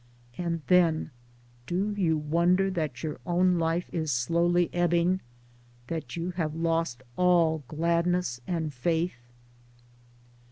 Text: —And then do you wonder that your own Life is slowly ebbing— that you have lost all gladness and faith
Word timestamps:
—And 0.39 0.63
then 0.65 1.11
do 1.67 1.91
you 1.91 2.17
wonder 2.17 2.71
that 2.71 3.03
your 3.03 3.19
own 3.23 3.59
Life 3.59 3.87
is 3.93 4.11
slowly 4.11 4.67
ebbing— 4.73 5.21
that 5.89 6.15
you 6.15 6.31
have 6.31 6.55
lost 6.55 7.03
all 7.17 7.63
gladness 7.67 8.41
and 8.47 8.73
faith 8.73 9.19